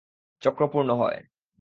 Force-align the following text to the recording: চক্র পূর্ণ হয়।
চক্র 0.41 0.61
পূর্ণ 0.67 0.89
হয়। 0.93 1.19